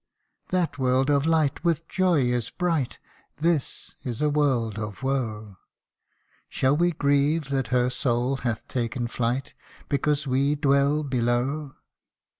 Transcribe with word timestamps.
That 0.49 0.79
world 0.79 1.11
of 1.11 1.27
light 1.27 1.63
with 1.63 1.87
joy 1.87 2.21
is 2.21 2.49
bright, 2.49 2.97
This 3.37 3.93
is 4.03 4.19
a 4.19 4.31
world 4.31 4.79
of 4.79 5.03
woe: 5.03 5.57
Shall 6.49 6.75
we 6.75 6.89
grieve 6.91 7.49
that 7.49 7.67
her 7.67 7.91
soul 7.91 8.37
hath 8.37 8.67
taken 8.67 9.07
flight, 9.07 9.53
Because 9.89 10.25
we 10.25 10.55
dwell 10.55 11.03
below 11.03 11.75